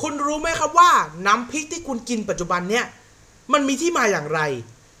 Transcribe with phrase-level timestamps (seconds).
[0.00, 0.90] คุณรู้ไหมครับว่า
[1.26, 2.84] น้ำพริกที่คุณกินปัจจุบันเนี่ย
[3.52, 4.40] มันมีที่มาอย่างไร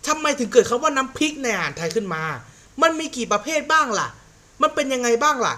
[0.06, 2.22] ทำไมถึงเกิดคำว่าน้ำพริกในอาหารไทยขึ้นมา
[2.82, 4.08] มันมีกี่ประเภทบ้างล่ะ
[4.62, 5.54] มันเป็นยังไงบ้างล่ะ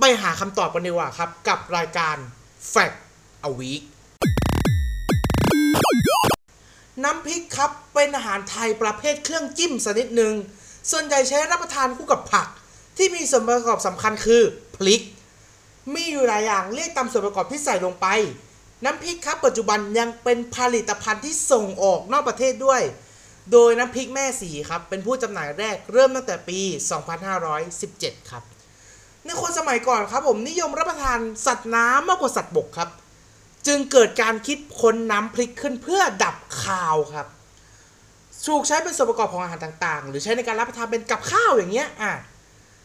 [0.00, 2.16] ไปหาคำตอบกันดีกว่าครับ กับรายการ
[2.72, 2.96] Fact
[3.48, 3.82] a Week
[7.04, 10.34] น้ำพริกครับเป็นอาหารไทยประเภทเครื่องจิ้มชนิดหนึ่ง
[10.90, 12.48] ส่วนใหญ่ใช้รับประทานคู่กับผัก
[12.96, 14.42] ที่มีส่วนประกอบสำคัญคือ
[14.76, 15.02] พริก
[15.94, 18.06] มีอยู่หลายอย่างเรียกตามส่วนประกอบที่ใส่ลงไป
[18.84, 22.82] น้ำพริกครับปัจจุบันยังเป็นผลิตภัณฑ์ที่ส่งออกนอกประเทศด้วย
[23.52, 26.60] โดยน้ำพริกแม่สีครับ เป็นผู้จำหน่ายแรกเริ่มตั้งแต่ปี
[27.46, 28.42] 2517 ครับ
[29.24, 32.88] ในคนสมัยก่อนครับผมนิยมรับประทานสัตว์น้ำมากกว่าสัตว์บกครับ
[33.66, 37.26] จึงเกิดการคิดค้นน้ำพริกขึ้นเพื่อดับคาวครับ
[38.46, 42.12] ถูกใช้เป็นส่วนประกอบของอาหารต่างๆ หรือใช้ในการรับประทานเป็นกับข้าวอย่างเงี้ยอะ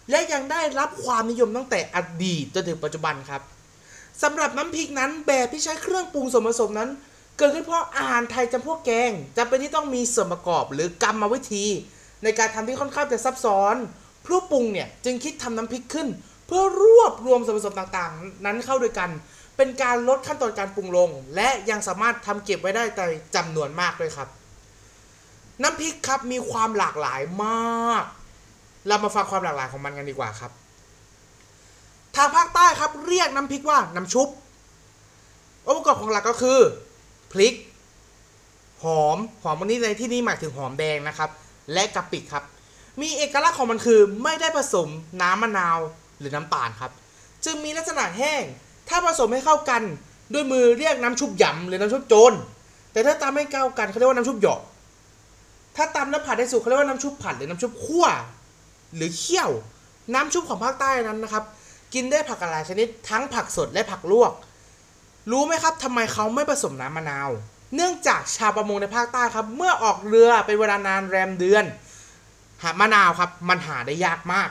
[0.10, 3.42] และยังได้รับความนิยมตั้งแต่อดีตจนถึงปัจจุบันครับ
[4.24, 6.90] สำหรับน้ำพริกนั้นแบบที่ใช้เครื่องปรุงส่วนผสมนั้น
[7.38, 11.66] เกิดขึ้นเพราะอาหารไทยจำพวกแกงจำเป็นที่ต้องมีส่วนประกอบหรือกรรมวิธี
[12.24, 13.76] ในการทำที่ค่อนข้างจะซับซ้อน
[14.26, 16.08] ผู้ปรุงเนี่ยจึงคิดทำน้ำพริกขึ้น
[16.48, 19.10] เพื่อรวบรวมส่วนผสมต่างๆ นั้นเข้าด้วยกัน
[19.58, 23.06] เป็นการลดขั้นตอนการปรุงลง และยังสามารถทำเก็บไว้ได้แต่
[23.36, 24.28] จำนวนมากด้วยครับ
[25.62, 28.04] น้ำพริกครับมีความหลากหลายมาก
[28.88, 30.52] เรามาฟังความหลากหลายของมันกันดีกว่าครับ
[32.16, 34.28] ทางภาคใต้ครับเรียกน้ำพริกว่าน้ำชุบ
[35.68, 36.60] องค์ประกอบของหลักก็คือ
[37.32, 37.56] พริก
[38.84, 41.30] หอมหอมวันนี้ในที่นี้หมายถึงหอมแดงนะครับ
[41.74, 42.44] และกะปิครับ
[43.02, 44.88] มีเอกลักษณ์ของมันคือไม่ได้ผสม
[45.22, 45.78] น้ำมะนาว
[46.20, 46.92] หรือน้ำตาลครับ
[47.46, 48.44] จึงมีลักษณะแห้ง
[48.90, 49.82] ถ้าผสมให้เข้ากัน
[50.34, 52.34] ด้วยมือเรียกน้ำชุบหยำหรือน้ำชุบโจร
[52.92, 54.62] แต่ถ้าตามให้เข้ากันเขาเรียกว่าน้ำชุบหยอก
[55.76, 58.06] ถ้าตำแล้วผัดให้สุกเขาเรียกว่าน้ำชุบผัดหรือน้ำชุบคั่ว
[58.96, 59.52] หรือเคี่ยว
[60.14, 61.44] น้ำชุบของภาคใต้นั้นนะครับ
[61.94, 64.32] กินได้ผักหลายชนิดทั้งผักสดและผักลวก
[65.32, 67.30] รู้ไหมครับทำไมเขาไม่ผสมน้ำมะนาว
[67.76, 71.66] เนื่องจากชาวประมงในภาคใต้ครับ เมื่อออกเรือเป็นเวลานานแรมเดือน
[72.64, 74.50] หามะนาวครับ มันหาได้ยากมาก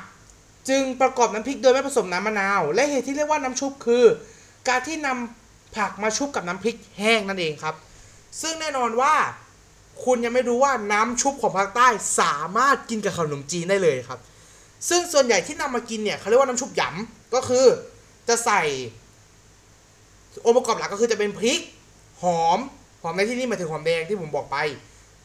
[0.69, 4.04] จึงประกอบน้ำพริกโดยไม่ผสมน้ำมะนาว และเหตุที่เรียกว่าน้ำชุบคือ
[4.69, 7.75] การที่นำผักมาชุบกับน้ำพริกแห้งนั่นเองครับ
[8.41, 9.14] ซึ่งแน่นอนว่า
[10.04, 11.88] คุณยังไม่รู้ว่าน้ำชุบของภาคใต้
[12.20, 14.20] สามารถกินกับขนมจีนได้เลยครับ
[14.88, 17.66] ซึ่งส่วนใหญ่ที่นำมากินเนี่ยเขาเรียกว่าน้ำชุบหยำ ก็คือ
[18.28, 18.62] จะใส่
[20.46, 21.60] องค์ประกอบหลักก็คือจะเป็นพริก
[22.22, 22.58] หอม
[23.02, 24.56] หอมในที่นี้หมายถึงหอมแดงที่ผมบอกไป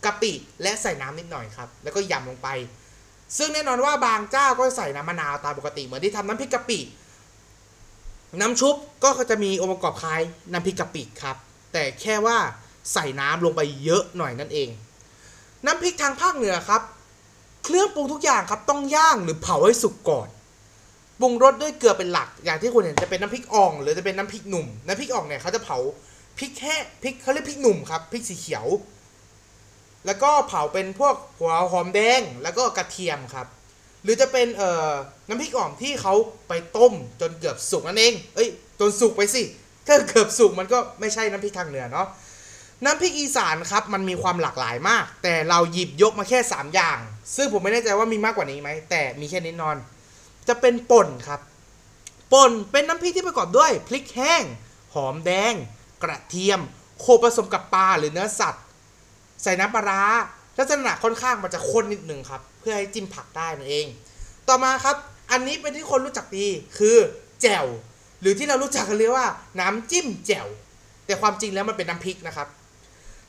[0.05, 2.47] กะปิและใส่น้ำนิดหน่อยครับ แล้วก็ยำลงไป
[3.37, 6.79] ซึ่งแน่นอนว่าบางเจ้าก็ใส่น้ำมะนาวตามปกติเหมือนที่ทำน้ำพริกกะปิ
[8.39, 10.21] น้ำชุบก็จะมีองค์ประกอบคล้าย
[10.51, 11.37] น้ำพริกกะปิครับ
[11.73, 12.37] แต่แค่ว่า
[12.93, 14.69] ใส่น้ำลงไปเยอะหน่อยนั่นเอง
[15.65, 16.81] น้ำพริกทางภาคเหนือครับ
[17.63, 20.27] เครื่องปรุงทุกอย่างครับต้องย่างหรือเผาให้สุกก่อน
[21.21, 25.77] ปรุงรสด้วยเกลือเป็นหลัก อย่างที่คุณเห็นจะเป็นน้ำพริกอ่อง หรือจะเป็นน้ำพริกหนุ่ม น้ำพริกอ่องเนี่ยเขาจะเผา
[26.39, 28.65] พริกแห้พริกเขาเรียกพริกหนุ่มครับพริกสีเขียว
[30.05, 33.47] แล้วก็เผาเป็นพวกหัวหอมแดงแล้วก็กระเทียมครับ
[34.03, 34.91] หรือจะเป็นเอ่อ
[35.27, 36.13] น้ำพริกอ่องที่เขา
[36.47, 38.49] ไปต้มจนเกือบสุกนั่นเอง เอ้ย
[38.79, 39.43] จนสุกไปสิ
[39.87, 42.07] ถ้าเกือบสุกมันก็ไม่ใช่น้ำพริกทางเหนือเนาะ
[42.83, 46.99] น้ำพริกอีสานครับมันมีความหลากหลายมาก แต่เราหยิบยกมาแค่ 3 อย่าง
[47.35, 49.77] ซึ่งผมไม่แน่ใจว่ามีมากกว่านี้ไหมแต่มีแค่นี้นอน
[50.47, 51.41] จะเป็นป่นครับ
[52.33, 54.43] ป่นเป็นน้ำพริกที่ประกอบด้วยพริกแห้ง
[54.93, 55.53] หอมแดง
[56.03, 56.59] กระเทียม
[56.99, 58.63] โขลกผสมกับปลาหรือเนื้อสัตว์
[59.43, 60.03] ใส่น้ำปลาร้า
[60.57, 63.87] ลักษณะค่อนข้างมันจะข้นนิดหนึ่งครับ เพื่อให้จิ้มผักได้นั่นเอง
[64.47, 64.95] ต่อมาครับ
[65.31, 66.97] อันนี้เป็นที่คนรู้จักดีคือ
[67.41, 67.65] แจ่ว
[68.21, 69.27] หรือที่เรารู้จักกันเรียกว่า
[69.59, 70.47] น้ำจิ้มแจ่ว
[71.05, 72.47] แต่ความจริงแล้วมันเป็นน้ำพริกนะครับ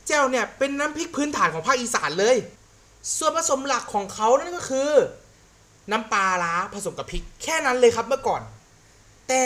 [0.07, 2.37] แจ่วเนี่ยเป็นน้ำพริกพื้นฐานของภาคอีสานเลย
[3.17, 4.91] ส่วนผสมหลักของเขานั่นก็คือ
[5.91, 8.41] น้ำปลาร้าผสมกับพริก แค่นั้นเลยครับเมื่อก่อน
[9.27, 9.41] แต่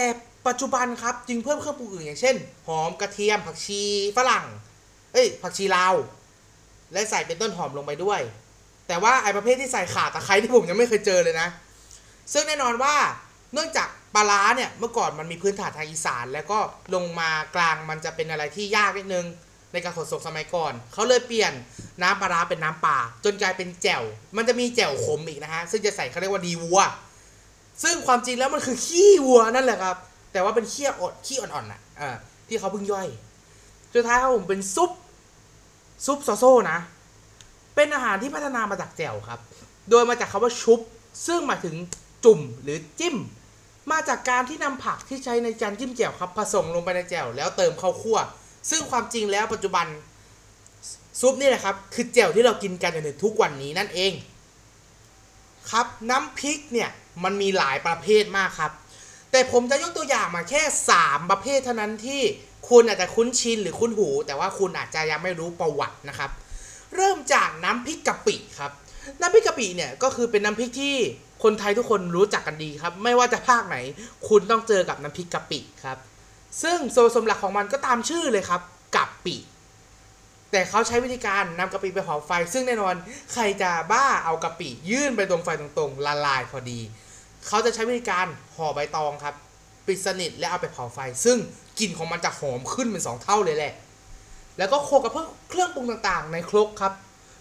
[0.48, 2.36] ปัจจุบันครับจึงเพิ่มเครื่องปรุงอื่นอย่างเช่น
[2.68, 3.82] หอมกระเทียม ผักชี
[4.18, 4.46] ฝรั่ง
[5.14, 5.94] เอ้ย ผักชีลาว
[6.94, 8.22] และใส่เป็นต้นหอมลงไปด้วย
[8.88, 11.48] แต่ว่าไอประเภทที่ใส่ข่าตะไคร้ที่ผมยังไม่เคยเจอเลยนะ
[12.34, 12.96] ซึ่งแน่นอนว่า
[13.54, 16.58] เนื่องจากปลาร้าเนี่ยเมื่อก่อนมันมีพื้นฐานทางอีสาน แล้วก็
[16.96, 19.26] ลงมากลางมันจะเป็นอะไรที่ยากนิดนึง
[19.74, 21.54] ในการขนส่งสมัยก่อน เขาเลยเปลี่ยน
[22.02, 24.04] น้ำปลาร้าเป็นน้ำป่าจนกลายเป็นแจ่ว
[24.38, 26.80] มันจะมีแจ่วขมอีกนะฮะ ซึ่งจะใส่เขาเรียกว่าดีวัว
[27.84, 29.96] ซึ่งความจริงแล้วมันคือขี้วัวนั่นแหละครับ
[30.32, 32.16] แต่ว่าเป็นขี้อดขี้อ่อนๆน่ะอ่า
[32.48, 33.08] ที่เขาเพิ่งย่อย
[33.94, 34.92] สุดท้ายครับผมเป็นซุป
[36.06, 36.80] ซุปซอโซนะ
[37.76, 39.40] เป็นอาหารที่พัฒนามาจากแจ่วครับ
[39.90, 40.80] โดยมาจากคาว่าชุบ
[41.28, 41.76] ซึ่งหมายถึง
[42.26, 43.16] จุ่มหรือจิ้ม
[43.92, 48.18] มาจากการที่นำผักที่ใช้ในจานจิ้มแจ่วครับ ผสมลงไปในแจ่วแล้วเติมข้าวคั่ว
[48.70, 49.88] ซึ่งความจริงแล้วปัจจุบัน
[51.22, 54.14] ซุปนี่แหละครับ คือแจ่วที่เรากินกันอยู่ในทุกวันนี้นั่นเอง
[55.72, 56.90] ครับน้ำพริกเนี่ย
[57.24, 58.72] มันมีหลายประเภทมากครับ
[59.32, 60.62] แต่ผมจะยกตัวอย่างมาแค่
[60.98, 62.22] 3 ประเภทเท่านั้นที่
[62.70, 66.32] คุณอาจจะคุ้นชินหรือคุ้นหู แต่ว่าคุณอาจจะยังไม่รู้ประวัตินะครับ
[66.96, 68.72] เริ่มจากน้ำพริกกะปิครับ
[69.20, 70.96] น้ำพริกกะปิเนี่ยก็คือเป็นน้ำพริกที่
[71.44, 73.78] คนไทยทุกคนรู้จักกันดีครับ ไม่ว่าจะภาคไหน
[74.30, 75.98] คุณต้องเจอกับน้ำพริกกะปิครับ
[76.64, 78.62] ซึ่งโซนสมหลักของมันก็ตามชื่อเลยครับ
[78.96, 79.36] กะปิ
[80.52, 82.96] แต่เขาใช้วิธีการนำกะปิไปเผาไฟ ซึ่งแน่นอน
[83.34, 86.80] ใครจะบ้าเอากะปิยื่นไปตรงไฟตรงๆ ละลายพอดี
[87.48, 88.26] เขาจะใช้วิธีการ
[88.56, 89.36] ห่อใบตองครับ
[89.88, 91.38] ปิดสนิทและเอาไปเผาไฟ ซึ่ง
[91.80, 93.74] กลิ่นของมันจะหอมขึ้นเป็นสองเท่าเลยแหละ
[94.58, 96.94] แล้วก็โขลกับเพื่อเครื่องปรุงต่างๆ ในครกครับ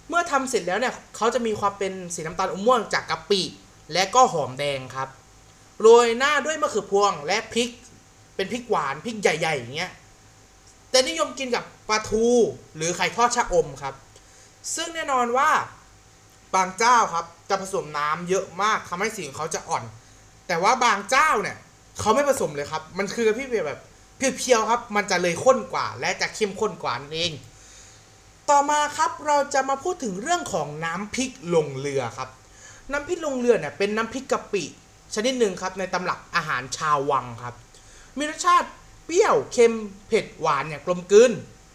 [0.09, 3.43] เมื่อทำเสร็จแล้วเนี่ยเขาจะมีความเป็นสีน้ำตาลอมม่วงจากกะปิ
[3.93, 5.09] และก็หอมแดงครับ
[5.81, 7.71] โรยหน้าด้วยมะเขือพวงและพริก
[8.41, 9.93] เป็นพริกหวานพริกใหญ่ๆอย่างเงี้ย
[10.91, 12.27] แต่นิยมกินกับปลาทู
[12.77, 13.95] หรือไข่ทอดชะอมครับ
[14.75, 15.51] ซึ่งแน่นอนว่า
[16.55, 19.85] บางเจ้าครับจะผสมน้ำเยอะมากทำให้สีของเขาจะอ่อน
[20.47, 21.57] แต่ว่าบางเจ้าเนี่ย
[22.01, 23.81] เขาไม่ผสมเลยครับ มันคือกะทิแบบ
[24.17, 27.33] เพียวๆครับ มันจะเลยข้นกว่า และจะเข้มข้นกว่านั่นเอง
[28.51, 32.29] ต่อมาครับเราจะมาพูดถึงเรื่องของน้ำพริกลงเรือครับ
[32.93, 34.65] น้ำพริกลงเรือเนี่ยเป็นน้ำพริกกะปิ
[35.15, 37.55] ชนิดหนึ่งครับในตำรับอาหารชาววังครับ
[38.19, 38.69] มีรสชาติ
[39.07, 39.75] เปรี้ยวเค็ม
[40.09, 41.33] เผ็ดหวานเนี่ยกลมกลืน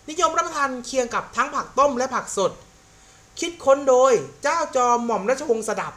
[0.10, 2.52] นิยมรับประทานเคียงกับทั้งผักต้มและผักสด
[3.40, 5.94] คิดค้นโดยเจ้าจอมหม่อมราชวงศ์สดับ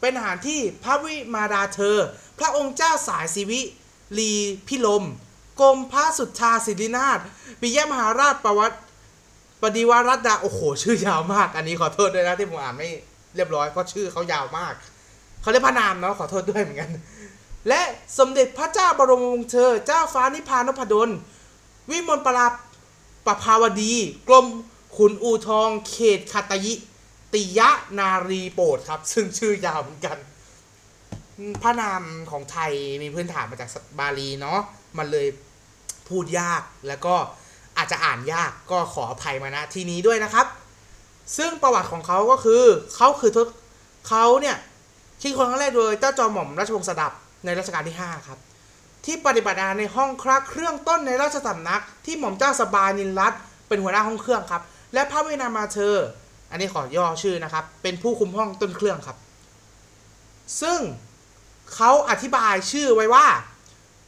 [0.00, 1.96] เป็นอาหารที่พระวิมาดาเธอ
[2.38, 3.60] พระองค์เจ้าสายศิวิ
[4.18, 4.32] ลี
[4.68, 5.04] พิลม
[5.60, 7.18] กรมพระสุทธาศิรินาถ
[7.60, 8.78] ปิยมหาราชประวัติ
[9.62, 12.88] ปฏิวรัตดาโอ้โห ชื่อยาวมาก อันนี้ขอโทษด้วยนะที่ผมอ่านไม่
[13.36, 14.74] เรียบร้อยเพราะชื่อเขายาวมาก
[15.42, 16.90] เขาเรียกพระนามเนาะขอโทษด้วยเหมือนกัน
[17.68, 17.80] และ
[18.18, 21.10] สมเด็จพระเจ้าบรมวงศ์เธอ เจ้าฟ้านิพานพดล
[21.90, 22.46] วิมลปรา
[23.26, 23.94] ปภาวดี
[24.28, 24.46] กรม
[24.96, 26.74] ขุนอูทอง เขตคาตยิ
[27.34, 30.18] ติยะนารีโปรดครับ ซึ่งชื่อยาวเหมือนกัน
[31.62, 32.72] พระนามของไทย
[33.02, 34.60] มีพื้นฐานมาจากบาลีเนาะ
[34.98, 35.26] มันเลย
[36.08, 37.14] พูดยากแล้วก็
[37.76, 40.46] อาจจะอ่านยากก็ขออภัยมาณที่นี้ด้วยนะครับ
[41.36, 42.62] ซึ่งประวัติของเขาก็คือ
[42.96, 43.46] เขาคือทศ
[44.08, 44.56] เขาเนี่ย
[45.22, 47.12] คิดคนครั้งแรกโดยเจ้าจอมหม่อมราชวงศ์สดับ
[47.44, 48.38] ในรัชกาลที่ 5 ครับ
[49.04, 53.32] ที่ปฏิบัติงานในห้องครักเครื่องต้นในราชสำนัก ที่หม่อมเจ้าสบานินรัต
[53.68, 54.62] เป็นหัวหน้าห้องเครื่องครับ
[54.94, 55.96] และพระเวนามาเธอ
[56.50, 59.16] อันนี้ขอย่อชื่อนะครับ เป็นผู้คุมห้องต้นเครื่องครับ
[60.60, 60.80] ซึ่ง
[61.74, 63.26] เขาอธิบายชื่อไว้ว่า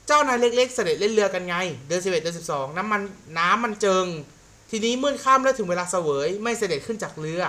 [0.06, 1.54] เจ้านายเล็กๆ เสด็จเล่นเรือกันไง
[1.86, 3.02] เดือน11เอ็ดเดือน12น้ำมัน
[3.38, 4.06] น้ำมันเจิง
[4.70, 7.42] ทีนี้มืดค่ำแล้วถึงเวลาเสวย ไม่เสด็จขึ้นจากเรือ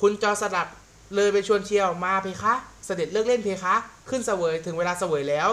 [0.00, 0.68] คุณจอสลัด
[1.14, 2.54] เลยไปชวนเชียวมาเพคะ
[2.86, 3.74] เสด็จเลิกเล่นเพคะ
[4.08, 5.50] ขึ้นเสวยถึงเวลาเสวยแล้ว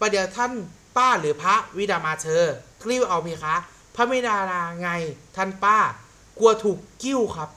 [0.00, 0.52] ประเดี๋ยวท่าน
[0.96, 2.44] ป้าหรือพระวิดามาเธอ
[2.82, 3.54] กลิ้วเอาเพคะ
[3.96, 4.88] พระวิดานาไง
[5.36, 5.78] ท่านป้า
[6.38, 7.50] กลัวถูกกิ้วครับ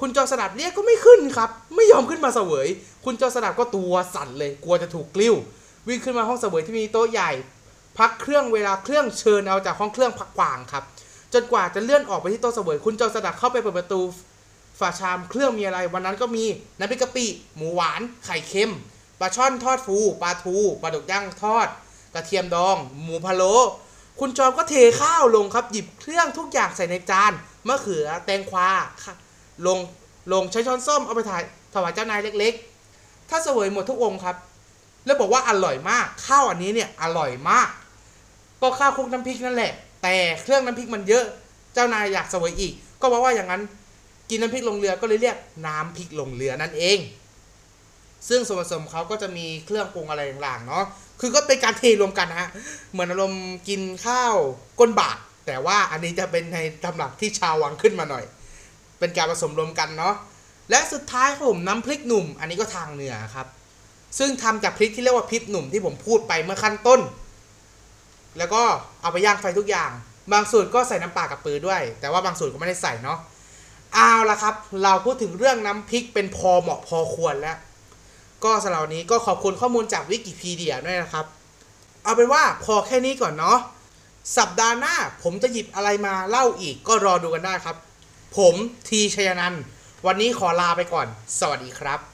[0.00, 2.68] คุณจอสลัดเรียกก็ไม่ขึ้นครับ ไม่ยอมขึ้นมาเสวย
[3.04, 5.34] คุณจอสลัดก็ตัวสั่นเลย กลัวจะถูกกลิ้ว
[5.88, 7.30] วิ่งขึ้นมาห้องเสวยที่มีโต๊ะใหญ่
[7.98, 10.84] พักเครื่องเวลาเครื่องเชิญเอาจากห้องเครื่องพักขวางครับ
[11.34, 14.00] จนกว่าจะเลื่อนออกไปที่โต๊ะเสวย คุณจอสลัดเข้าไปเปิดประตู
[14.80, 16.44] ฝาชามเครื่องมีอะไร วันนั้นก็มี
[16.78, 17.26] น้ำพริกกะปิ
[17.56, 18.72] หมูหวาน ไข่เค็ม
[19.20, 21.68] ปลาช่อนทอดฟูปลาทูปลาดุกย่างทอด
[22.14, 23.54] กระเทียมดอง หมูพะโล้
[24.20, 27.32] คุณจอมก็เทข้าวลงครับหยิบเครื่องทุกอย่างใส่ในจาน
[27.68, 28.70] มะเขือแตงควา
[29.66, 29.78] ลง
[30.32, 31.42] ลงใช้ช้อนส้อมเอาไปถ่าย
[31.74, 32.54] ถวายเจ้านายเล็ก
[32.92, 34.36] ๆ ถ้าเสวยหมดทุกองค์ครับ
[35.04, 37.68] แล้วบอกว่าอร่อยมากข้าวอันนี้เนี่ยอร่อยมาก
[38.60, 39.72] ก็ข้าวคลุกน้ำพริกนั่นแหละ
[40.02, 41.24] แต่เครื่องน้ำพริกมันเยอะ
[41.74, 43.62] เจ้านายอยากเสวยอีก ก็บอกว่าอย่างนั้น
[44.30, 45.36] กินน้ำพริกลงเรือก็เลยเรียก
[45.66, 46.98] น้ำพริกลงเรือนั่นเอง
[48.28, 50.84] ซึ่งส่วนผสมเขาก็จะมีเครื่องปรุงอะไรต่างๆเนาะ
[51.20, 52.50] คือก็เป็นการเทรวมกันนะฮะ
[52.92, 54.34] เหมือนอารมณ์กินข้าว
[54.80, 58.24] ก้นบาทแต่ว่าอันนี้จะเป็นในตำรับที่ชาววังขึ้นมาหน่อย
[58.98, 60.14] เป็นการผสมรวมกันเนาะ
[60.70, 63.46] และสุดท้ายผมน้ำพริกหนุ่ม อันนี้ก็ทางเหนือครับ
[64.18, 67.00] ซึ่งทำจากพริกที่เรียกว่าพริกหนุ่มที่ผมพูดไปเมื่อขั้นต้น
[68.38, 68.62] แล้วก็
[69.02, 69.90] เอาไปย่างไฟทุกอย่าง
[70.32, 73.18] บางสูตรก็ใส่น้ำปลากับปือด้วย แต่ว่าบางสูตรก็ไม่ได้ใส่เนาะ
[73.94, 77.58] เอาละครับ เราพูดถึงเรื่องน้ำพริกเป็นพอเหมาะพอควรแล้ว
[78.44, 81.26] ก็สำหรับนี้ก็ขอบคุณข้อมูลจากวิกิพีเดียด้วยนะครับ
[82.02, 83.58] เอาเป็นว่าพอแค่นี้ก่อนเนาะ
[84.38, 87.76] สัปดาห์หน้าผมจะหยิบอะไรมาเล่าอีกก็รอดูกันได้ครับ
[88.36, 88.54] ผม
[88.88, 89.54] ทีชยนัน
[90.06, 91.06] วันนี้ขอลาไปก่อน
[91.38, 92.11] สวัสดีครับ